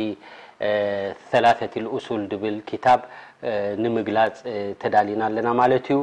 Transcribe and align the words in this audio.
ثላة 1.29 1.59
أሱል 1.97 2.23
ብል 2.41 2.57
ታ 2.85 2.87
ንምግላፅ 3.83 4.33
ተዳሊና 4.81 5.21
ኣለና 5.29 5.47
ማት 5.61 5.87
ዩ 5.93 5.97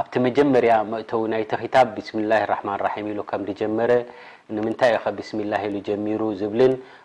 ኣብቲ 0.00 0.12
መጀመርያ 0.26 0.72
እተው 1.02 1.22
ናይቲ 1.32 1.52
ብስም 1.96 2.18
ማ 2.68 2.76
ኢ 3.06 3.18
ከ 3.30 3.34
ጀመረ 3.60 3.90
ንምንታይ 4.56 4.92
ኢኸ 4.96 5.04
ብስም 5.18 5.38
ጀሚሩ 5.86 6.20
ዝብልን 6.40 6.72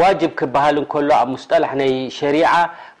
ዋጅ 0.00 0.20
ክበሃል 0.38 0.76
እሎ 0.82 1.10
ኣብ 1.20 1.28
ሙስጠላሕ 1.36 1.72
ናይ 1.80 1.92
ሸሪ 2.18 2.36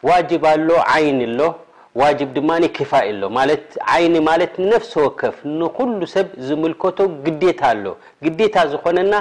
ዋጅ 0.08 0.30
ኣሎ 0.52 0.68
ይኒ 1.04 1.20
ሎ 1.38 2.26
ድማ 2.36 2.50
ፋ 2.90 3.00
ሎይኒማ 3.22 4.26
ነፍሲ 4.72 4.92
ወከፍ 5.04 5.36
ንኩሉ 5.60 6.00
ሰብ 6.14 6.28
ዝምልከቶ 6.48 6.98
ግታ 7.42 7.60
ኣሎ 7.72 7.84
ግታ 8.38 8.54
ዝኮነና 8.72 9.14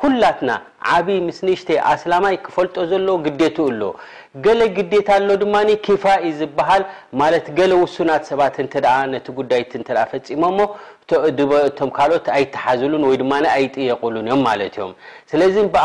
ኩላትና 0.00 0.50
ዓብይ 0.94 1.18
ምስሽተ 1.26 1.68
ኣስላማይ 1.92 2.34
ክፈልጦ 2.46 2.76
ዘሎ 2.90 3.06
ግቱ 3.26 3.56
ሎ 3.78 3.82
ገለ 4.44 4.60
ግታ 4.78 5.08
ሎ 5.26 5.36
ድማ 5.42 5.54
ፋኢ 6.02 6.26
ዝሃል 6.40 6.82
ማ 7.20 7.30
ውሱናት 7.82 8.24
ሰባት 8.30 8.56
ጉዳይ 9.38 9.62
ፈፂሞሞ 10.14 10.58
ቶም 11.78 11.90
ካኦት 11.98 12.26
ኣይተሓዝሉን 12.36 13.04
ወይድ 13.10 13.22
ይጥየቁሉን 13.66 14.26
እዮም 14.28 14.42
ማ 14.48 14.52
ዮም 14.78 14.92
ስለዚ 15.30 15.56
በ 15.76 15.84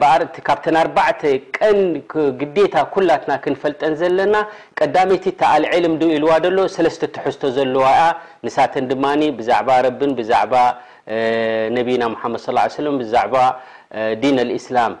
በር 0.00 0.20
ቲ 0.34 0.42
ካብተን 0.48 0.76
ኣባዕተ 0.82 1.22
ቀን 1.56 1.78
ግዴታ 2.40 2.74
ኩላትና 2.92 3.32
ክንፈልጠን 3.44 3.94
ዘለና 4.00 4.34
ቀዳይቲ 4.78 5.24
እታ 5.32 5.40
ኣልዕልም 5.56 5.94
ኢልዋ 6.16 6.30
ደሎ 6.44 6.58
ሰለስተ 6.76 7.02
ተሕዝቶ 7.16 7.42
ዘለዋ 7.56 7.84
ያ 8.00 8.04
ንሳተን 8.46 8.86
ድማ 8.92 9.04
ብዛዕባ 9.40 9.68
ረብን 9.86 10.12
ብዛዕባ 10.20 10.54
ነቢና 11.76 12.02
ሓመድ 12.22 12.46
ለ 12.86 12.86
ብዛዕባ 13.02 13.34
ዲን 14.22 14.38
ልእስላም 14.50 14.94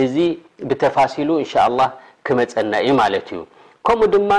እዚ 0.00 0.14
ብተፋሲሉ 0.68 1.30
እንሻ 1.44 1.54
ላ 1.78 1.88
ክመፀና 2.28 2.72
እዩ 2.84 2.90
ማለት 3.02 3.26
እዩ 3.34 3.40
ከምኡ 3.86 4.06
ድማ 4.16 4.32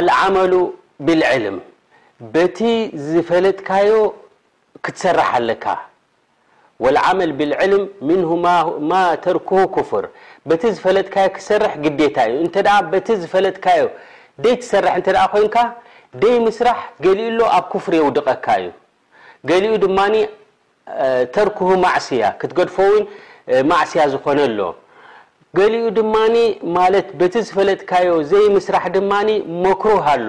ኣልዓመሉ 0.00 0.52
ብልዕልም 1.06 1.58
በቲ 2.34 2.58
ዝፈለጥካዮ 3.08 3.94
ክትሰርሓ 4.84 5.30
ኣለካ 5.40 5.64
ወዓመል 6.82 7.32
ብልዕልም 7.38 7.82
ምንሁማ 8.08 8.92
ተርክሁ 9.24 9.58
ፍር 9.90 10.04
በቲ 10.48 10.62
ዝፈለጥካዮ 10.76 11.26
ክሰርሕ 11.36 11.74
ግዴታ 11.84 12.16
እዩ 12.30 12.38
እ 12.46 12.62
በቲ 12.92 13.08
ዝፈለጥካዮ 13.22 13.84
ደ 14.44 14.44
ትሰር 14.60 14.86
እ 14.98 15.12
ኮይንካ 15.34 15.56
ደይ 16.22 16.36
ምስራሕ 16.46 16.80
ገሊእ 17.04 17.30
ሎ 17.38 17.42
ኣብ 17.58 17.70
ፍር 17.84 17.94
የውድቀካ 17.98 18.46
እዩ 18.62 18.66
ገሊኡ 19.48 19.72
ድማ 19.84 19.98
ተርክሁ 21.34 21.68
ማዕስያ 21.84 22.22
ክትገድፎ 22.40 22.76
ው 22.92 22.96
ማእስያ 23.70 24.02
ዝኮነሎ 24.12 24.58
ገሊኡ 25.58 25.84
ድማ 25.98 26.14
ማለት 26.78 27.08
በቲ 27.20 27.34
ዝፈለጥካዮ 27.48 28.10
ዘይ 28.32 28.46
ምስራሕ 28.56 28.84
ድማ 28.96 29.12
መክሩህ 29.66 30.06
ኣሎ 30.14 30.28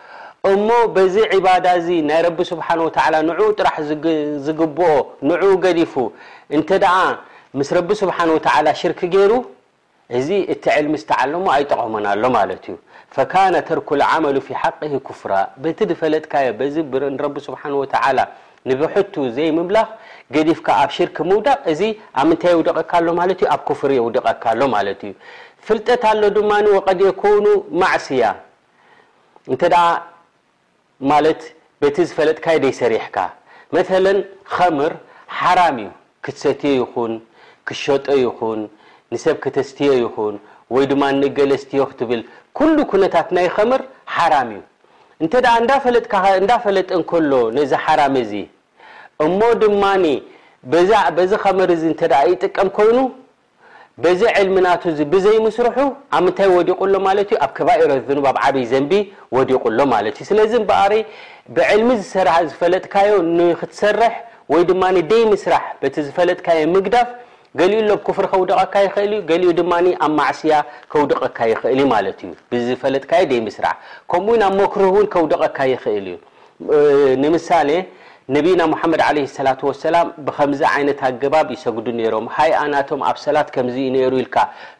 እሞ 0.49 0.67
በዚ 0.93 1.15
ባዳ 1.45 1.65
ዚ 1.85 1.87
ናይ 2.09 2.19
ረ 2.25 2.29
ስብሓ 2.49 2.67
ን 3.29 3.39
ጥራሕ 3.57 3.75
ዝግብኦ 4.45 5.49
ገዲፉ 5.65 5.93
እተ 6.57 6.71
ምስ 7.59 7.69
ረ 7.77 7.81
ስብሓ 8.01 8.17
ሽርክ 8.79 9.01
ገይሩ 9.15 9.33
እዚ 10.19 10.29
እቲ 10.53 10.63
ዕልሚ 10.77 10.93
ስተዓሎሞ 11.01 11.45
ኣይጠቀመናሎ 11.55 12.23
ማ 12.35 12.39
እዩ 12.55 12.75
ተርክ 13.69 13.89
መ 14.37 14.39
ሓ 14.61 14.73
ፍራ 15.21 15.33
ቲ 15.77 15.91
ድፈለጥካ 15.91 16.33
ስ 16.75 16.77
ንብሕቱ 18.69 19.13
ዘይምምላኽ 19.35 19.87
ገዲፍካ 20.33 20.67
ኣብ 20.81 20.89
ሽርክ 20.95 21.15
ምውዳቅ 21.29 21.59
እዚ 21.71 21.81
ኣብ 22.21 22.25
ምንታይ 22.29 22.51
የውደቀካሎማ 22.53 23.19
ዩ 23.29 23.35
ኣብ 23.53 23.61
ፍሪ 23.79 23.91
የደቀካሎ 24.01 24.61
ማ 24.73 24.81
ዩ 24.87 25.09
ፍልጠት 25.67 26.03
ኣሎ 26.09 26.21
ድማ 26.35 26.51
ኑ 26.65 27.47
ማስያ 27.83 28.23
ማለት 31.09 31.39
በቲ 31.81 31.95
ዝፈለጥካ 32.07 32.45
ኢ 32.57 32.59
ደ 32.63 32.65
ይሰሪሕካ 32.73 33.17
መለ 33.75 34.05
ከምር 34.55 34.93
ሓራም 35.39 35.77
እዩ 35.83 35.89
ክትሰትዮ 36.25 36.73
ይኹን 36.81 37.13
ክትሸጦ 37.67 38.07
ይኹን 38.25 38.61
ንሰብ 39.13 39.35
ክተስትዮ 39.43 39.91
ይኹን 40.03 40.35
ወይ 40.75 40.83
ድማ 40.91 41.03
ንገለ 41.21 41.51
ስትዮ 41.63 41.83
ክትብል 41.91 42.21
ኩሉ 42.57 42.77
ኩነታት 42.91 43.27
ናይ 43.37 43.47
ከምር 43.55 43.81
ሓራም 44.15 44.49
እዩ 44.55 44.61
እንተ 45.23 45.33
እዳፈለጥ 45.63 46.05
እንዳ 46.41 46.51
ፈለጥ 46.65 46.89
እከሎ 46.99 47.33
ነዚ 47.57 47.71
ሓራም 47.85 48.15
እዚ 48.23 48.33
እሞ 49.25 49.39
ድማኒ 49.63 50.05
በዚ 51.17 51.31
ከምር 51.43 51.69
እዚ 51.77 51.83
እተ 51.95 52.03
ይጥቀም 52.33 52.69
ኮይኑ 52.77 52.97
በዚ 54.03 54.21
ዕልሚና 54.39 54.67
ብዘይምስርሑ 55.13 55.77
ኣብ 56.17 56.21
ምንታይ 56.25 56.47
ወዲቁሎ 56.57 56.93
ማ 57.05 57.09
ዩ 57.17 57.35
ኣብ 57.45 57.51
ከባሮ 57.57 57.79
ዝ 58.07 58.17
ኣ 58.27 58.31
ዓበይ 58.43 58.63
ዘንቢ 58.71 58.91
ወዲቑሎ 59.37 59.79
ማ 59.91 59.97
እዩ 60.11 60.23
ስለ 60.29 60.39
በሪ 60.69 60.93
ብዕልሚ 61.55 61.89
ዝፈለጥካዮ 62.51 63.11
ክትሰርሕ 63.61 64.13
ወይ 64.53 64.63
ድማ 64.69 64.83
ደይ 65.11 65.23
ምስራሕ 65.33 65.65
ቲ 65.95 66.05
ዝፈለጥካዮ 66.07 66.61
ምግዳፍ 66.75 67.09
ገሊሎኣፍሪ 67.59 68.25
ከውደቐካ 68.33 68.75
እል 69.05 69.41
ድማ 69.59 69.73
ኣብ 70.05 70.11
ማዕስያ 70.19 70.53
ከውደቐካ 70.91 71.37
እል 71.75 71.81
ማ 71.93 71.97
ዝፈጥ 72.67 73.03
ደይ 73.31 73.39
ስራ 73.57 73.67
ከምኡ 74.11 74.41
ብ 74.59 74.71
ክርህ 74.75 74.95
ን 75.05 75.07
ከውደቐካ 75.15 75.57
ይእልእዩ 75.71 77.35
ሳ 77.49 77.59
ነቢና 78.35 78.61
ሙሓመድ 78.71 79.01
ለ 79.15 79.21
ሰላ 79.37 79.47
ወሰላም 79.69 80.07
ብከምዚ 80.25 80.61
ዓይነት 80.73 80.99
ኣገባብ 81.07 81.47
ይሰግዱ 81.55 81.85
ነይሮም 81.99 82.25
ሃይኣ 82.35 82.59
ናቶም 82.73 83.01
ኣብ 83.09 83.17
ሰላት 83.23 83.47
ከምዚ 83.55 83.77
ነሩ 83.95 84.13
ኢልካ 84.23 84.35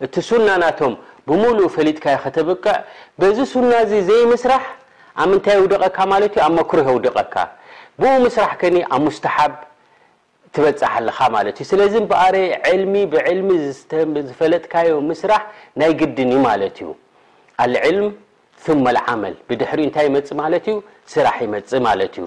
እቲ 0.05 0.15
ሱና 0.27 0.47
ናቶም 0.63 0.93
ብሙሉእ 1.29 1.67
ፈሊጥካይ 1.75 2.15
ከተብቅዕ 2.23 2.75
በዚ 3.21 3.37
ሱና 3.53 3.71
እዚ 3.85 3.93
ዘይ 4.09 4.23
ምስራሕ 4.33 4.63
ኣብ 5.21 5.27
ምንታይ 5.31 5.57
ውደቀካ 5.65 5.97
ማለት 6.13 6.33
እ 6.39 6.41
ኣብ 6.45 6.53
መኩሪሆ 6.59 6.87
ውደቐካ 6.97 7.35
ብኡ 8.01 8.11
ምስራሕ 8.27 8.53
ከኒ 8.61 8.77
ኣብ 8.97 9.01
ሙስተሓብ 9.07 9.53
ትበፅሓ 10.55 10.91
ኣለካ 11.01 11.19
ማለት 11.35 11.57
እዩ 11.63 11.67
ስለዚ 11.71 11.93
በኣረ 12.11 12.35
ዕልሚ 12.71 12.95
ብዕልሚ 13.13 13.49
ዝፈለጥካዮ 14.29 14.91
ምስራሕ 15.11 15.43
ናይ 15.81 15.91
ግድን 16.01 16.31
ማለት 16.47 16.77
እዩ 16.83 16.89
ኣልዕልም 17.65 18.07
መ 18.85 18.89
ልዓመል 18.99 19.35
ብድሕሪ 19.49 19.79
እንታይ 19.87 20.07
ይመፅ 20.09 20.29
ማለት 20.43 20.65
እዩ 20.73 20.77
ስራሕ 21.15 21.37
ይመፅ 21.47 21.71
ማለት 21.89 22.15
እዩ 22.21 22.25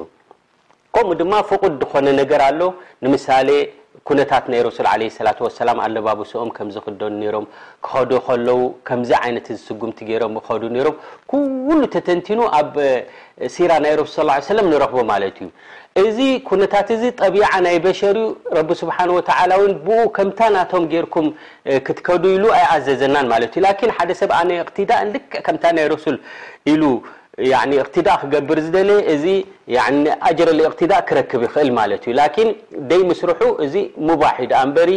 ከምኡ 0.96 1.12
ድማ 1.20 1.35
ፍቅድ 1.50 1.73
ዝኮነ 1.82 2.06
ነገር 2.19 2.41
ኣሎ 2.49 2.61
ንምሳሌ 3.05 3.49
ኩነታት 4.08 4.44
ናይ 4.52 4.61
ሮሱል 4.67 4.87
ለ 5.00 5.06
ስላ 5.14 5.29
ሰላም 5.58 5.79
ኣለባብሶኦም 5.85 6.50
ከምዚ 6.56 6.76
ክደኑ 6.87 7.23
ሮም 7.35 7.46
ክኸዱ 7.85 8.11
ከለዉ 8.26 8.58
ከምዚ 8.88 9.11
ይነት 9.31 9.46
ስጉምቲ 9.64 9.99
ገይሮም 10.11 10.35
ክከዱ 10.38 10.62
ሮም 10.87 10.94
ኩሉ 11.31 11.81
ተተንቲኑ 11.94 12.41
ኣብ 12.58 12.75
ሲራ 13.55 13.70
ናይ 13.85 13.94
ረሱ 14.00 14.17
ለ 14.58 14.58
ንረክቦ 14.70 14.99
ማለት 15.12 15.38
እዩ 15.46 15.50
እዚ 16.05 16.19
ኩነታት 16.50 16.88
እዚ 16.99 17.02
ጠቢ 17.23 17.35
ናይ 17.67 17.76
በሸር 17.87 18.19
ረቢ 18.58 18.70
ስብሓ 18.82 18.99
ወተ 19.19 19.31
ከምታ 20.19 20.41
ናቶም 20.58 20.87
ርኩም 21.06 21.29
ክትከዱ 21.88 22.23
ኢሉ 22.37 22.44
ኣይኣዘዘናን 22.61 23.26
ማለት 23.35 23.55
ዩ 23.61 23.64
ላን 23.67 23.94
ሓደሰብ 23.99 24.31
ኣነ 24.41 24.50
እቅትዳ 24.67 24.91
ልክ 25.14 25.29
ከምታ 25.49 25.64
ናይ 25.79 25.88
ረሱል 25.96 26.19
ሉ 26.82 26.94
እትዳእ 27.84 28.19
ክገብር 28.22 28.58
ዝደለ 28.66 28.90
እዚ 29.14 29.25
ኣጅረ 30.26 30.48
ትዳእ 30.81 31.02
ክረክብ 31.08 31.42
ይክእል 31.46 31.70
ማለት 31.81 32.02
ዩ 32.08 32.10
ላን 32.19 32.48
ደይ 32.90 33.02
ምስርሑ 33.10 33.40
እዚ 33.64 33.75
ሙባሒድኣንበሪ 34.08 34.90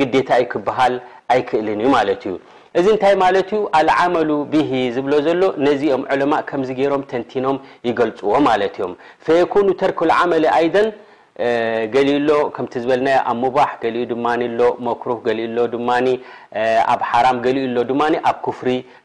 ግታ 0.00 0.28
ዩ 0.40 0.44
ክበሃል 0.52 0.94
ኣይክእልን 1.34 1.78
እዩ 1.84 1.88
ማለት 1.96 2.20
እዩ 2.28 2.34
እዚ 2.78 2.84
እንታይ 2.94 3.14
ማለት 3.24 3.48
ዩ 3.54 3.58
ኣልዓመሉ 3.78 4.28
ብሂ 4.52 4.68
ዝብሎ 4.96 5.14
ዘሎ 5.26 5.40
ነዚኦም 5.66 6.02
ዕለማ 6.12 6.34
ከምዚ 6.48 6.70
ገሮም 6.80 7.02
ተንቲኖም 7.10 7.56
ይገልፅዎ 7.88 8.34
ማለት 8.50 8.74
እዮም 8.78 8.92
ፈየኩኑ 9.24 9.66
ተርክ 9.80 9.98
ዓመል 10.20 10.44
ኣይደን 10.58 10.88
ፍ 11.40 11.42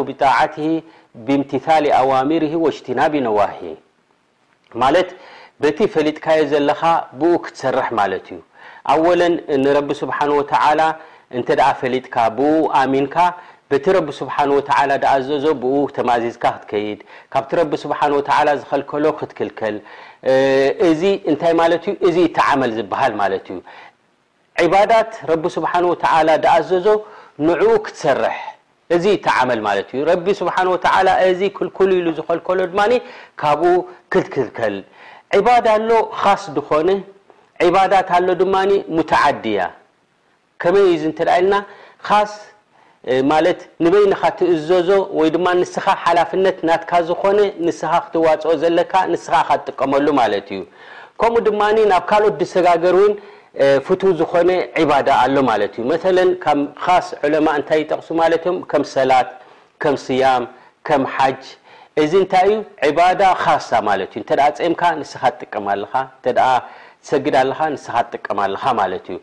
ን 0.00 0.06
ፈ 0.48 0.66
ብምትሊ 1.26 1.84
ኣዋሚር 2.02 2.42
ወጅቲና 2.66 3.00
ነዋሂ 3.26 3.58
ማለት 4.82 5.08
በቲ 5.62 5.78
ፈሊጥካዮ 5.94 6.40
ዘለካ 6.52 6.82
ብኡ 7.20 7.32
ክትሰርሕ 7.44 7.88
ማለት 7.98 8.26
እዩ 8.32 8.38
ኣወለን 8.92 9.34
ረቢ 9.78 9.88
ስብሓ 10.02 10.18
እንተ 11.38 11.50
ፈሊጥካ 11.80 12.14
ብኡ 12.38 12.52
ኣሚንካ 12.80 13.16
በቲ 13.70 13.84
ረቢ 13.96 14.08
ስብሓ 14.20 14.36
ኣዘዞ 15.12 15.44
ብኡ 15.62 15.76
ተማዚዝካ 15.98 16.44
ክትከይድ 16.56 16.98
ካብቲ 17.34 17.50
ረ 17.60 17.62
ስሓ 17.82 18.00
ዝከልከሎ 18.60 19.04
ክትክልከል 19.20 19.76
ታይ 20.24 20.96
ዩ 21.08 21.94
እዚ 22.08 22.20
እቲ 22.26 22.36
ዓመል 22.48 22.72
ዝበሃል 22.78 23.12
ማ 23.20 23.28
እዩ 24.62 24.66
ባዳት 24.74 25.12
ረ 25.32 25.38
ስብሓ 25.56 25.72
ኣዘዞ 26.58 26.86
ንኡ 27.46 27.62
ክትሰርሕ 27.86 28.36
እዚ 28.94 29.04
እተዓመል 29.16 29.60
ማለት 29.66 29.88
እዩ 29.94 30.00
ረቢ 30.10 30.26
ስብሓ 30.40 30.54
ወተ 30.74 30.84
እዚ 31.30 31.40
ክልክል 31.56 31.90
ኢሉ 31.98 32.06
ዝኮልከሎ 32.18 32.58
ድማ 32.72 32.82
ካብኡ 33.40 33.72
ክልክልከል 34.12 34.74
ዒባዳ 35.38 35.66
ኣሎ 35.78 35.90
ካስ 36.20 36.42
ድኮነ 36.56 36.88
ዒባዳት 37.66 38.08
ኣሎ 38.16 38.28
ድማ 38.40 38.54
ሙትዓድያ 38.96 39.58
ከመይ 40.62 40.84
ዩዚ 40.92 41.02
ንተ 41.12 41.18
ኢልና 41.36 41.54
ካስ 42.06 42.32
ማለት 43.32 43.60
ንበይንካ 43.84 44.22
ትእዘዞ 44.38 44.88
ወይ 45.18 45.28
ድማ 45.36 45.46
ንስኻ 45.60 45.86
ሓላፍነት 46.02 46.58
ናትካ 46.68 46.90
ዝኮነ 47.08 47.38
ንስኻ 47.66 47.92
ክትዋፅኦ 48.04 48.52
ዘለካ 48.62 48.92
ንስኻ 49.12 49.34
ካትጥቀመሉ 49.48 50.06
ማለት 50.20 50.46
እዩ 50.54 50.60
ከምኡ 51.20 51.40
ድማ 51.48 51.60
ናብ 51.92 52.04
ካልኦት 52.10 52.34
ድሰጋገር 52.40 52.94
እውን 53.00 53.14
ፍቱ 53.86 54.00
ዝኮነ 54.18 54.50
ባዳ 54.90 55.08
ኣሎ 55.24 55.36
ማ 55.48 55.54
ዩ 55.62 55.84
መ 55.90 55.96
ስ 56.02 56.04
ለማ 57.32 57.46
እንታይ 57.58 57.82
ጠቅሱ 57.90 58.08
ማ 58.20 58.28
ዮም 58.32 58.56
ከም 58.70 58.84
ሰላት 58.94 59.28
ከም 59.82 59.94
صያም 60.06 60.44
ከም 60.88 61.02
ሓጅ 61.16 61.42
እዚ 62.02 62.12
ንታይ 62.24 62.50
ዩ 62.52 62.88
ባዳ 62.98 63.20
ሳ 63.68 63.82
ማ 63.88 63.96
ዩ 64.00 64.06
ምካ 64.72 64.82
ንስ 65.00 65.12
ጥቀ 65.40 65.54
ሰግድ 67.08 67.36
ካ 67.58 67.60
ንስጥቀም 67.74 68.36
ማ 68.78 68.82
ዩ 69.04 69.18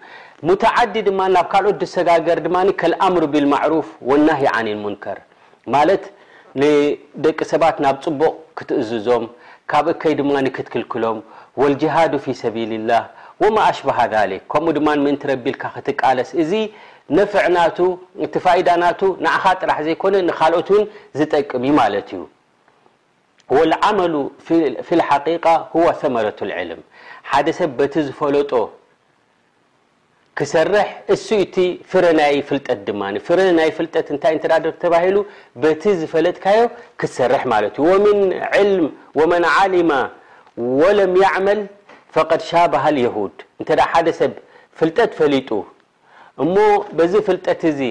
ሙዓዲ 0.53 0.95
ድማ 1.09 1.19
ናብ 1.35 1.45
ካልኦት 1.51 1.81
ሰጋገር 1.95 2.37
ድማ 2.45 2.55
ኣምር 3.05 3.23
ብማሩፍ 3.33 3.87
ወና 4.09 4.29
ኒን 4.65 4.77
ሙንከር 4.83 5.17
ማለት 5.73 6.03
ንደቂ 6.61 7.37
ሰባት 7.51 7.75
ናብ 7.85 7.95
ፅቡቕ 8.05 8.31
ክትእዝዞም 8.57 9.25
ካብከይ 9.71 10.13
ድማክትክልክሎም 10.19 11.17
ጅሃዱ 11.81 12.13
ፊ 12.25 12.35
ሰቢልላ 12.43 12.89
ማ 13.55 13.59
ሽሃ 13.75 13.97
ከምኡ 14.51 14.69
ድማ 14.77 14.87
ምእንረቢልካ 15.05 15.63
ክትቃለስ 15.75 16.29
እዚ 16.43 16.51
ነፍዕ 17.19 17.45
ናቱ 17.57 17.77
እቲ 18.25 18.33
ፋዳ 18.45 18.67
ና 18.83 19.27
ጥራሕ 19.61 19.77
ዘይኮነ 19.87 20.15
ንካልኦት 20.29 20.69
ውን 20.75 20.83
ዝጠቅም 21.19 21.63
ማለት 21.81 22.09
እዩ 23.55 23.61
ዓመሉ 23.89 24.13
ፊ 24.87 24.99
ሓ 25.07 25.09
ሰመረة 26.01 26.39
ዕልም 26.57 26.81
ሓደ 27.29 27.47
ሰብ 27.59 27.69
በቲ 27.79 27.93
ዝፈለጦ 28.09 28.51
ክሰርሕ 30.37 30.89
እ 31.13 31.17
ቲ 31.53 31.63
ፍረ 31.91 32.03
ናይ 32.19 32.35
ፍልጠት 32.49 32.79
ድማ 32.87 33.01
ፍ 33.27 33.37
ናይ 33.61 33.71
ፍልጠት 33.79 34.07
ታይ 34.23 34.35
ተሉ 34.43 35.17
በቲ 35.63 35.83
ዝፈለጥካዮ 36.01 36.59
ክሰርሕ 36.99 37.43
ዩ 37.87 37.89
ል 38.69 38.79
መ 39.31 39.35
ሊማ 39.73 39.91
ለም 40.97 41.15
መ 41.47 41.57
ፈቀድ 42.15 42.41
ሻ 42.49 42.67
ባሃል 42.73 42.95
የሁድ 43.05 43.35
እንተ 43.61 43.71
ሓደ 43.91 44.07
ሰብ 44.19 44.31
ፍልጠት 44.79 45.11
ፈሊጡ 45.19 45.49
እሞ 46.43 46.55
በዚ 46.97 47.13
ፍልጠት 47.27 47.61
እዚ 47.71 47.81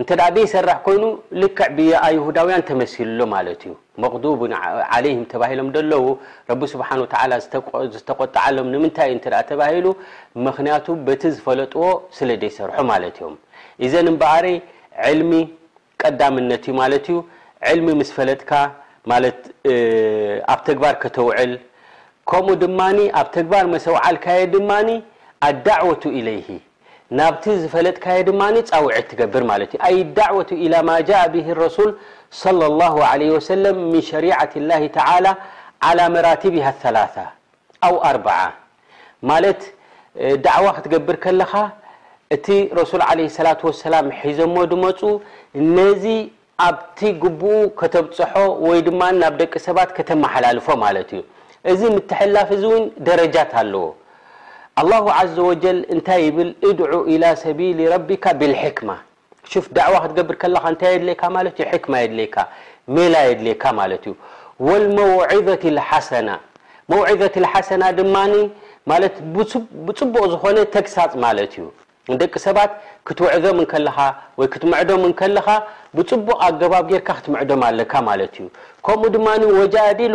እንተ 0.00 0.10
ደይሰራሕ 0.36 0.78
ኮይኑ 0.86 1.04
ልክዕ 1.40 1.66
ብኣይሁዳውያን 1.76 2.62
ተመሲልሎ 2.68 3.20
ማለት 3.32 3.60
እዩ 3.68 3.74
መቅዱቡን 4.02 4.52
ዓለይህም 4.96 5.24
ተባሂሎም 5.32 5.68
ደለዉ 5.76 6.04
ረቢ 6.50 6.62
ስብሓ 6.74 6.88
ወተ 7.02 7.14
ዝተቆጣዓሎም 7.96 8.68
ንምንታይ 8.74 9.10
ዩ 9.12 9.16
እ 9.18 9.42
ተባሂሉ 9.50 9.86
ምክንያቱ 10.46 10.86
በቲ 11.08 11.22
ዝፈለጥዎ 11.36 11.84
ስለ 12.18 12.28
ደይሰርሑ 12.44 12.78
ማለት 12.92 13.18
እዮም 13.22 13.34
እዘን 13.86 14.08
ምበዓረይ 14.14 14.56
ዕልሚ 15.10 15.32
ቀዳምነት 16.04 16.64
እዩ 16.70 16.76
ማለት 16.82 17.06
እዩ 17.12 17.18
ዕልሚ 17.72 17.88
ምስ 18.00 18.12
ፈለጥካ 18.18 18.52
ማ 19.10 19.18
ኣብ 20.52 20.60
ተግባር 20.68 20.94
ከተውዕል 21.02 21.52
ከምኡ 22.32 22.54
ድማ 22.62 22.80
ኣብ 23.20 23.26
ተግባር 23.36 23.64
መሰውዓልካየ 23.74 24.42
ድማኒ 24.54 24.88
ኣዳዕወቱ 25.48 26.02
ኢለይሂ 26.18 26.48
ናብቲ 27.18 27.44
ዝፈለጥካየ 27.62 28.18
ድማ 28.28 28.40
ፀውዒት 28.70 29.06
ትገብር 29.10 29.42
ማለት 29.50 29.70
እዩ 29.74 29.80
ኣይዳዕወቱ 29.88 30.50
ኢላ 30.64 30.74
ማጃእ 30.90 31.22
ብ 31.32 31.56
ረሱል 31.64 31.90
ላ 32.80 32.86
ወሰለም 33.36 33.78
ምን 33.92 34.02
ሸሪት 34.10 34.52
ላ 34.68 34.76
ላ 35.24 35.28
ዓ 35.88 35.90
መራትብሃ 36.16 36.66
3ላ 36.82 36.96
ኣ 37.88 37.90
ኣ 38.10 38.36
ማለት 39.30 39.60
ዳዕዋ 40.46 40.66
ክትገብር 40.76 41.16
ከለካ 41.24 41.52
እቲ 42.36 42.46
ረሱል 42.80 43.02
ለ 43.22 43.28
ላ 43.48 43.56
ሰላም 43.86 44.06
ሒዞሞ 44.22 44.56
ድመፁ 44.72 45.00
ነዚ 45.78 46.04
ኣብቲ 46.68 46.98
ግቡኡ 47.22 47.60
ከተብፅሖ 47.82 48.32
ወይ 48.68 48.80
ድማ 48.88 49.00
ናብ 49.20 49.34
ደቂ 49.42 49.52
ሰባት 49.68 49.90
ከተመሓላልፎ 49.98 50.66
ማለት 50.86 51.08
እዩ 51.16 51.22
እዚ 51.70 51.80
ምሐላፍ 51.96 52.50
ውን 52.72 52.84
ደረጃት 53.08 53.50
ኣለዎ 53.62 53.86
لله 54.88 55.18
ዘ 55.36 55.38
و 55.48 55.50
ንታይ 55.96 56.24
ብል 56.36 56.50
ድع 56.78 56.90
ل 57.22 57.24
ሰل 57.42 57.80
ካ 58.22 58.26
ብلክ 58.40 58.78
ክትገብር 59.52 60.36
ይ 63.04 63.24
የድ 63.30 63.48
የድ 65.36 65.78
ሓሰ 65.90 66.10
ظ 66.90 66.92
ሓሰና 67.52 67.84
ድማ 67.98 68.16
ብፅቡቅ 69.34 69.98
ዝኾነ 70.32 70.56
ተግሳፅ 70.76 71.12
እዩ 71.44 71.66
ደቂ 72.20 72.34
ሰባት 72.46 72.70
ክትውዕዞምካ 73.06 73.72
ክትዶም 74.52 75.04
ካ 75.20 75.28
ብፅቡቅ 75.98 76.38
ኣገባ 76.48 76.74
ካ 77.08 77.08
ክትምዶም 77.18 77.62
ኣለካ 77.68 77.94
ዩ 78.40 78.46
ከምኡ 78.86 79.12
ድ 79.74 79.76
ዲል 80.00 80.14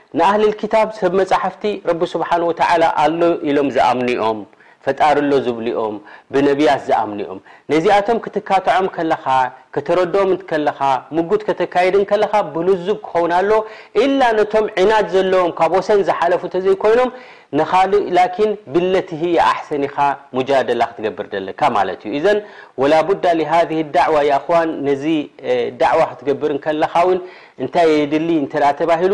ንኣህሊ 0.19 0.45
ክታብ 0.61 0.87
ሰብ 0.99 1.11
መጻሓፍቲ 1.19 1.61
ረቢ 1.89 2.01
ስብሓ 2.13 2.29
ወተ 2.47 2.59
ኣሎ 3.03 3.21
ኢሎም 3.49 3.67
ዘኣምኒኦም 3.75 4.39
ፈጣሪሎ 4.85 5.31
ዝብልኦም 5.45 5.95
ብነቢያት 6.33 6.81
ዘኣምኒኦም 6.87 7.39
ነዚኣቶም 7.71 8.17
ክትካትዖም 8.25 8.85
ከለካ 8.95 9.25
ክተረድኦምከለካ 9.75 10.79
ምጉት 11.17 11.41
ከተካየድን 11.47 12.03
ከለካ 12.11 12.33
ብንዝብ 12.55 12.97
ክኸውን 13.07 13.31
ኣሎ 13.39 13.51
ኢላ 14.03 14.21
ነቶም 14.39 14.65
ዒናድ 14.83 15.07
ዘለዎም 15.15 15.51
ካብ 15.59 15.73
ወሰን 15.79 16.01
ዝሓለፉ 16.07 16.41
ተዘይኮይኖም 16.55 17.11
ንካልእ 17.59 18.03
ኪን 18.37 18.51
ብለቲ 18.75 19.11
ኣሕሰኒኢኻ 19.49 19.97
ሙጃደላ 20.37 20.81
ክትገብር 20.91 21.27
ዘለካ 21.35 21.61
ማለት 21.77 22.01
እዩ 22.07 22.13
እዘን 22.19 22.39
ወላቡዳ 22.83 23.23
ሃ 23.51 23.61
ዳዕዋ 23.97 24.17
ዋን 24.55 24.71
ነዚ 24.87 25.05
ዳዕዋ 25.83 26.01
ክትገብር 26.13 26.53
ከለካ 26.65 26.95
ውን 27.09 27.21
እንታይ 27.63 27.87
የድሊ 28.01 28.29
እንተ 28.45 28.53
ተባሂሉ 28.81 29.13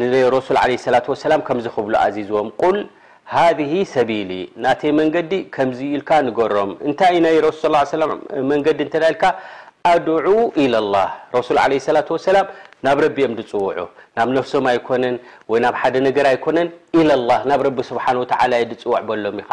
ን 0.00 0.08
ረሱል 0.36 0.56
ሰላ 0.86 0.96
ሰላም 1.26 1.40
ከምዚ 1.46 1.66
ክብሉ 1.76 1.94
ኣዚዝዎም 2.06 2.48
ል 2.74 2.78
ሃ 3.34 3.38
ሰቢሊ 3.94 4.30
ናተይ 4.64 4.92
መንገዲ 4.98 5.32
ከምዚኢልካ 5.54 6.10
ንገሮም 6.26 6.70
እንታይ 6.88 7.16
ናይ 7.24 7.36
ረሱ 7.46 7.62
መንገዲ 8.50 8.78
ንተልካ 8.88 9.24
ኣድዑ 9.92 10.26
ኢላ 10.64 10.94
ረሱል 11.36 11.58
ለ 11.96 11.98
ላ 11.98 12.08
ሰላም 12.28 12.46
ናብ 12.86 12.98
ረቢእኦም 13.04 13.34
ድፅውዑ 13.38 13.78
ናብ 14.16 14.28
ነፍሶም 14.38 14.64
ኣይኮነን 14.72 15.16
ወይ 15.50 15.58
ናብ 15.64 15.74
ሓደ 15.82 15.94
ነገር 16.08 16.26
ኣይኮነን 16.32 16.68
ኢላ 17.00 17.30
ናብ 17.50 17.60
ረቢ 17.68 17.78
ስብሓ 17.90 18.04
ወ 18.20 18.24
ድፅውዕ 18.72 19.00
በሎም 19.08 19.38
ኢከ 19.42 19.52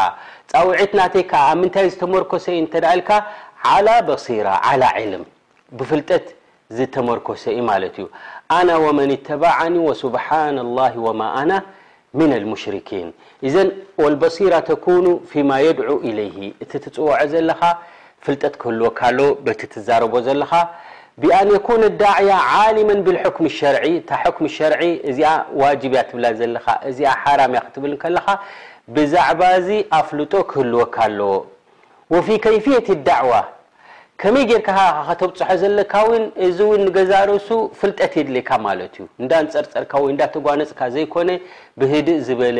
ፀውዒት 0.53 0.91
ናተይ 0.99 1.23
ኣብ 1.43 1.55
ምንታይ 1.61 1.87
ዝተመርኮሰይ 1.93 2.57
እተዳኢልካ 2.63 3.11
ሲራ 4.25 4.47
ልምብፍጠ 5.13 6.09
ርኮሰ 6.69 7.43
እዩ 7.55 7.59
መን 8.97 9.11
በኒ 9.41 9.75
ስብ 10.01 10.15
لሽርን 10.67 11.51
ዘ 13.55 13.57
ሲራ 14.37 14.53
ተኑ 14.69 15.05
ማ 15.49 15.51
يድع 15.67 15.87
ل 16.17 16.19
እቲ 16.63 16.71
ትፅወዖ 16.83 17.21
ዘለካ 17.33 17.61
ፍልጠት 18.25 18.53
ክህልወካ 18.61 18.99
ኣለ 19.09 19.19
ቲ 19.59 19.61
ትዛረ 19.73 20.03
ዘለካ 20.27 20.51
ብ 21.21 21.23
ن 21.79 21.81
ዳያ 22.01 22.31
ብ 22.89 22.91
ሸር 23.59 23.75
ታ 24.09 24.11
ሸር 24.57 24.71
እዚ 25.09 25.19
ዋ 25.61 25.63
ያ 25.99 26.01
ትብላ 26.09 26.25
ዘለካእዚ 26.39 26.99
ሓራ 27.21 27.39
ያ 27.57 27.59
ትብል 27.75 27.93
ከለካ 28.03 28.27
ብዛዕባዚ 28.95 29.67
ኣፍልጦ 29.99 30.33
ክህልወካ 30.51 30.95
ኣለዎ 31.07 31.33
ፍ 32.25 32.27
ከመይ 34.21 34.43
ጌርካ 34.49 34.69
ከተብፅሖ 35.07 35.47
ዘለካ 35.61 35.93
ውን 36.09 36.23
እዚ 36.45 36.57
እውን 36.65 36.81
ንገዛርሱ 36.87 37.47
ፍልጠት 37.79 38.13
የድለካ 38.19 38.49
ማለት 38.65 38.93
እዩ 38.97 39.05
እንዳንፀርፀርካ 39.23 39.93
እንዳተጓነፅካ 40.11 40.79
ዘይኮነ 40.95 41.29
ብህድእ 41.79 42.21
ዝበለ 42.27 42.59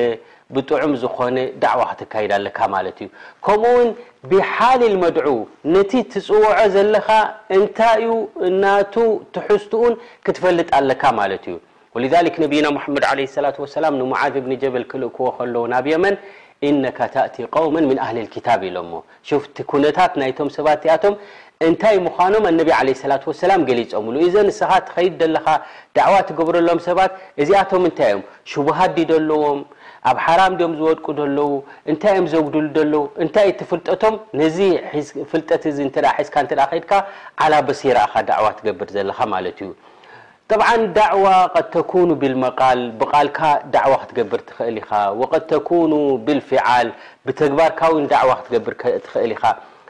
ብጥዑም 0.56 0.94
ዝኮነ 1.02 1.38
ዳዕዋ 1.64 1.82
ክትካይድ 1.92 2.32
ኣለካ 2.40 2.60
ማለት 2.76 2.98
እዩ 3.04 3.08
ከምኡውን 3.46 3.90
ብሓሊ 4.32 4.82
መድዑ 5.04 5.28
ነቲ 5.76 5.92
ትፅውዖ 6.14 6.46
ዘለካ 6.76 7.10
እንታይ 7.58 8.04
ዩ 8.08 8.12
እናቱ 8.50 8.94
ትሕዝትኡን 9.38 9.96
ክትፈልጥ 10.28 10.70
ኣለካ 10.80 11.04
ማለት 11.22 11.46
እዩ 11.54 11.58
ወ 11.96 12.02
ነብይና 12.46 12.66
መድ 12.96 13.06
ለ 13.20 13.34
ሰላ 13.38 13.46
ሰላም 13.82 13.96
ንሙዓዝ 14.02 14.34
እብኒ 14.42 14.52
ጀበል 14.64 14.86
ክልእክዎ 14.94 15.26
ከለዉ 15.38 15.64
ናብ 15.76 15.88
የመን 15.94 16.18
ኢነካ 16.68 16.98
ታእቲ 17.14 17.36
ቆውመን 17.56 17.86
ምን 17.90 17.98
ኣህሊ 18.04 18.18
ልክታብ 18.26 18.62
ኢሎሞ 18.68 18.92
ቲ 19.56 19.80
ነታት 19.84 20.14
ናይቶም 20.22 20.50
ሰባት 20.58 20.84
ኣቶ 20.94 21.04
እንታይ 21.68 21.98
ምኳኖም 22.06 22.44
እነቢ 22.50 22.70
ለ 22.88 22.94
ሰላ 23.02 23.14
ሰላም 23.44 23.62
ገሊፆምሉ 23.70 24.16
እዘን 24.28 24.48
እስኻ 24.54 24.72
ትኸይድ 24.88 25.14
ዘለካ 25.24 25.48
ዳዕዋ 25.98 26.16
ትገብረሎም 26.30 26.80
ሰባት 26.88 27.12
እዚኣቶም 27.42 27.84
እንታይ 27.90 28.10
እዮም 28.14 28.24
ሽቡሃትዲ 28.52 28.98
ዘለዎም 29.12 29.60
ኣብ 30.10 30.18
ሓራም 30.26 30.54
ድኦም 30.60 30.74
ዝወድቁ 30.80 31.06
ዘለዉ 31.20 31.50
እንታይ 31.92 32.14
እኦም 32.16 32.28
ዘጉድሉ 32.34 32.66
ዘለዉ 32.80 32.96
እንታይ 33.26 33.48
እቲ 33.52 33.60
ፍልጠቶም 33.72 34.16
ነዚ 34.40 34.58
ፍልጠት 35.34 35.64
ሒዝካ 35.70 36.66
ከድካ 36.72 36.92
ዓላ 37.46 37.54
በሲራኻ 37.70 38.14
ዳዕዋ 38.32 38.48
ትገብር 38.60 38.90
ዘለካ 38.98 39.20
ማለት 39.36 39.58
እዩ 39.66 39.72
ጠብዓ 40.52 40.68
ዳዕዋ 40.98 41.28
ቀድ 41.54 41.68
ተኩኑ 41.76 42.10
ብልመቃል 42.24 42.82
ብቃልካ 43.00 43.40
ዳዕዋ 43.76 43.94
ክትገብር 44.02 44.42
ትኽእል 44.50 44.76
ኢኻ 44.82 44.90
ወቀ 45.22 45.34
ተኩኑ 45.54 45.92
ብልፊዓል 46.26 46.90
ብተግባርካ 47.28 47.80
ውን 47.94 48.04
ዳዕዋ 48.14 48.32
ክትገብርትኽእል 48.40 49.32
ኢኻ 49.38 49.44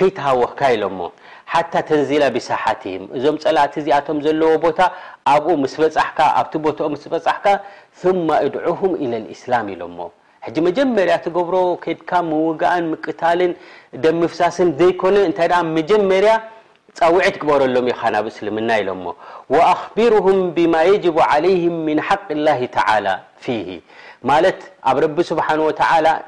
ከ 0.00 0.06
ተሃወካ 0.18 0.60
ኢሎሞ 0.74 0.98
ሓታ 1.52 1.72
ተንዚላ 1.88 2.24
ብሳሓትም 2.36 3.02
እዞም 3.16 3.36
ፀላእት 3.42 3.74
እዚኣቶም 3.80 4.18
ዘለዎ 4.26 4.50
ቦታ 4.64 4.78
ኣብኡ 5.32 5.50
ስ 5.72 5.76
በካ 5.82 6.18
ኣብቲ 6.40 6.52
ቦኦ 6.64 6.86
በካ 7.14 7.44
እድዑም 8.46 8.84
እስላም 9.34 9.66
ኢሎ 9.74 9.82
መጀመርያ 10.68 11.14
ትገብሮ 11.26 11.56
ከድካ 11.84 12.10
ውጋእን 12.48 12.86
ምቅታልን 12.92 13.52
ደምፍሳስን 14.04 14.68
ዘይኮነ 14.80 15.16
ታ 15.40 15.58
መጀመርያ 15.78 16.32
ፀውዒ 16.98 17.26
ግበረሎም 17.42 17.88
ኢ 17.94 17.96
ናብ 18.14 18.26
እስልምና 18.30 18.68
ኢሎሞ 18.82 19.04
ኣቢርም 19.72 20.40
ብማ 20.56 20.74
ጅ 21.02 21.12
ሓق 22.08 22.28
ላ 22.46 23.18
ፊ 23.44 23.56
ማለት 24.30 24.58
ኣብ 24.88 24.96
ረቢ 25.04 25.16
ስብሓ 25.32 25.46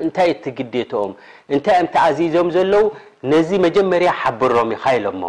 ንታይ 0.08 0.30
ትግደኦም 0.44 1.10
ንታይ 1.54 1.78
ተዚዞም 1.94 2.48
ለው 2.74 2.84
ነዚ 3.30 3.50
መጀመርያ 3.64 4.10
ሓብሮም 4.20 4.70
ኢ 4.82 4.84
ይሎሞ 4.96 5.22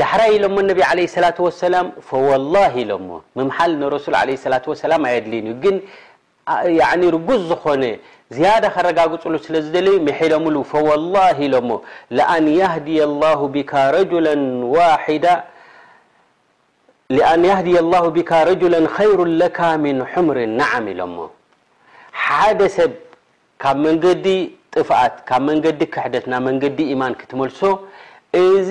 ዳሕራይ 0.00 0.34
ሎሞ 0.42 0.56
ላ 0.66 0.70
ላ 1.72 1.80
ላ 2.58 2.60
ሎ 2.74 3.66
ል 3.72 3.90
ረሱ 3.94 4.06
ላ 4.14 4.22
ላ 4.92 4.96
ኣድልእግን 5.12 5.76
ርጉዝ 7.14 7.42
ዝኮነ 7.50 7.84
ዝያ 8.36 8.52
ከረጋግፅሉ 8.74 9.34
ስለዩ 9.46 9.96
ሎ 10.52 10.52
ሎ 10.54 10.56
ካ 13.72 13.88
ረ 18.46 18.54
ሩ 18.62 19.48
ካ 19.58 19.70
ን 19.98 19.98
حምሪ 20.12 20.38
ናዓም 20.60 20.86
ሎሞ 21.00 21.16
ደሰብ 22.62 22.92
ብ 23.82 23.84
ንዲ 23.96 24.26
ጥፍኣት 24.76 25.14
ካብ 25.28 25.40
መንገዲ 25.50 25.80
ክሕደት 25.94 26.24
ናብ 26.32 26.42
መንገዲ 26.48 26.78
ኢማን 26.94 27.12
ክትመልሶ 27.20 27.60
እዚ 28.44 28.68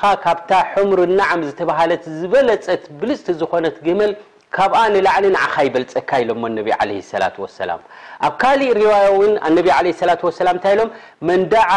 ኻ 0.00 0.12
ካብታ 0.24 0.50
حምር 0.70 0.98
ናዓሚ 1.18 1.40
ዝሃለ 1.58 1.90
ዝበለፀት 2.20 2.82
ብልፅቲ 3.00 3.34
ዝኮነ 3.40 3.66
ግመል 3.86 4.12
ካብኣ 4.56 4.78
ላዕሊ 5.06 5.24
ይበልፀካ 5.66 6.10
ሎ 6.28 6.34
ላة 7.22 7.36
ሰላ 7.58 7.70
ኣብ 8.26 8.32
ካሊእ 8.42 8.74
ዋ 8.90 8.92
ላ 9.56 10.08
ላ 10.08 10.50
ታይ 10.64 10.74
ሎ 10.78 10.86
መን 11.28 11.40
ዳع 11.54 11.70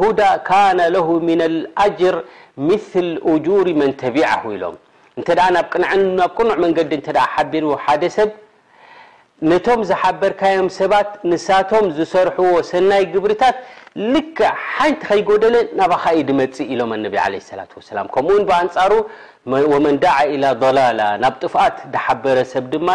ሁዳ 0.00 0.20
ካ 0.48 0.60
ለ 0.94 0.96
ن 1.40 1.42
ጅር 2.00 2.16
ምث 2.68 2.90
أجር 3.32 3.66
መን 3.80 3.90
ተቢع 4.02 4.30
ሎም 4.62 4.76
ብ 5.26 5.30
ቅኑዕ 6.36 6.56
መንገዲ 6.64 6.92
ቢ 7.08 7.14
ደ 8.02 8.10
ሰ 8.16 8.28
ነቶም 9.50 9.80
ዝሓበርካዮም 9.90 10.66
ሰባት 10.80 11.08
ንሳቶም 11.30 11.84
ዝሰርሕዎ 11.96 12.50
ሰናይ 12.70 13.04
ግብርታት 13.14 13.56
ልክዕ 14.12 14.48
ሓንቲ 14.74 15.00
ከይጎደለ 15.06 15.56
ናብ 15.78 15.92
ከኢ 16.02 16.20
ድመፅእ 16.28 16.68
ኢሎም 16.74 16.92
ነቢ 17.04 17.16
ለ 17.32 17.40
ሰላ 17.48 17.60
ሰላም 17.88 18.06
ከምኡውን 18.14 18.44
ብኣንፃሩ 18.50 18.92
ወመን 19.72 19.96
ዳዓ 20.04 20.18
ኢላ 20.34 20.44
ላላ 20.78 21.00
ናብ 21.24 21.34
ጥፍኣት 21.42 21.76
ድሓበረሰብ 21.94 22.64
ድማ 22.76 22.88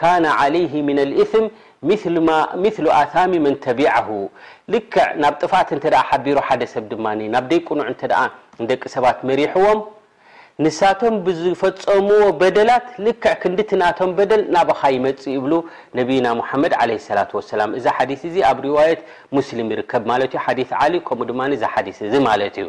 ካነ 0.00 0.24
عለይ 0.40 0.64
ም 0.88 2.30
ምሉ 2.62 2.86
ኣታሚ 3.00 3.32
መን 3.44 3.54
ተቢع 3.66 3.92
ልክዕ 4.72 5.06
ናብ 5.22 5.34
ጥፋት 5.42 5.68
እተ 5.76 5.84
ሓቢሮ 6.08 6.36
ሓደ 6.48 6.62
ሰብ 6.74 6.84
ድማ 6.90 7.06
ናብ 7.36 7.44
ደይ 7.52 7.60
ቁኑዕ 7.68 7.88
እ 8.62 8.66
ደቂ 8.70 8.82
ሰባት 8.96 9.18
መሪሕዎም 9.28 9.78
ንሳቶም 10.64 11.14
ብዝፈፀምዎ 11.26 12.22
በደላት 12.40 12.86
ልክዕ 13.04 13.32
ክንዲ 13.42 13.58
ትናቶም 13.70 14.10
በደል 14.18 14.42
ናብካ 14.54 14.80
ይመፅ 14.94 15.22
ይብሉ 15.34 15.52
ነቢና 15.98 16.26
መድ 16.62 16.72
ላ 16.88 16.96
ሰላ 17.06 17.20
እዛ 17.78 17.86
ሓዲ 17.98 18.10
እዚ 18.30 18.36
ኣብ 18.50 18.58
ሪዋት 18.66 19.00
ሙስሊም 19.36 19.68
ይርከብ 19.74 20.02
ማት 20.10 20.34
ዩ 20.34 20.42
ዲ 20.58 20.66
ሊ 20.92 20.98
ከኡ 21.08 21.20
ድማዛ 21.30 21.62
ሓዲስ 21.74 21.98
እዚ 22.08 22.14
ማለት 22.28 22.56
እዩ 22.62 22.66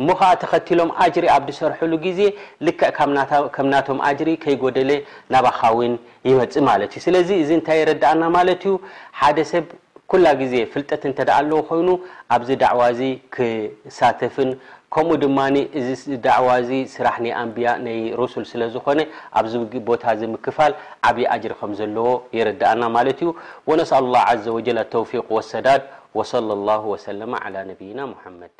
እሞ 0.00 0.08
ከዓ 0.18 0.30
ተኸቲሎም 0.42 0.90
ኣጅሪ 1.04 1.24
ኣብ 1.34 1.44
ዝሰርሐሉ 1.54 1.92
ግዜ 2.06 2.20
ልክዕ 2.66 2.88
ከም 3.56 3.68
ናቶም 3.74 3.98
ኣጅሪ 4.08 4.30
ከይጎደለ 4.42 4.90
ናባ 5.34 5.46
ኻውን 5.60 5.94
ይመፅ 6.28 6.54
ማለት 6.70 6.90
እዩ 6.96 7.02
ስለዚ 7.06 7.30
እዚ 7.42 7.50
እንታይ 7.58 7.78
የረዳእና 7.80 8.22
ማለት 8.38 8.62
እዩ 8.68 8.74
ሓደ 9.20 9.38
ሰብ 9.52 9.66
ኩላ 10.12 10.26
ግዜ 10.42 10.54
ፍልጠት 10.72 11.02
እንተዳኣ 11.10 11.36
ኣለዉ 11.42 11.56
ኮይኑ 11.70 11.88
ኣብዚ 12.36 12.48
ዳዕዋ 12.64 12.82
ዚ 12.98 13.02
ክሳተፍን 13.34 14.50
ከምኡ 14.94 15.12
ድማ 15.22 15.38
እዚ 15.78 16.04
ዳዕዋ 16.24 16.46
ዚ 16.68 16.78
ስራሕ 16.94 17.16
ናይ 17.24 17.32
ኣንብያ 17.40 17.66
ናይ 17.84 17.98
ሩስል 18.20 18.44
ስለዝኮነ 18.52 19.00
ኣብዚ 19.38 19.52
ቦታ 19.88 20.04
ዝምክፋል 20.20 20.72
ዓብይ 21.10 21.26
አጅር 21.34 21.52
ከም 21.60 21.72
ዘለዎ 21.80 22.08
ይረዳአና 22.38 22.82
ማለት 22.96 23.18
እዩ 23.24 23.30
ወነስሉ 23.70 24.04
ላه 24.16 24.28
ዘ 24.46 24.56
ጀ 24.68 24.68
ተውፊ 24.94 25.12
ሰዳድ 25.52 25.82
ص 26.30 26.32
ላ 26.68 26.78
ሰለ 27.06 27.20
ነና 27.34 28.10
መድ 28.40 28.58